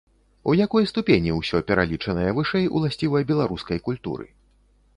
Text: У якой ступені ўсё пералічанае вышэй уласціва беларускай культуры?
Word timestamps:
У 0.51 0.53
якой 0.65 0.87
ступені 0.91 1.35
ўсё 1.39 1.61
пералічанае 1.67 2.27
вышэй 2.39 2.65
уласціва 2.79 3.21
беларускай 3.33 3.79
культуры? 3.89 4.25